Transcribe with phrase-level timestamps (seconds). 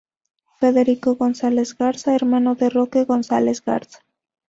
[0.59, 4.01] Federico González Garza -hermano de Roque González Garza-.